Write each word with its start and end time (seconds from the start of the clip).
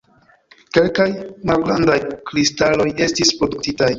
Kelkaj 0.77 1.05
malgrandaj 1.51 1.99
kristaloj 2.31 2.89
estis 3.09 3.37
produktitaj. 3.43 3.89